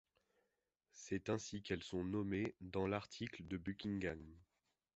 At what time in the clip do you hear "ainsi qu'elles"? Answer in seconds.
1.29-1.83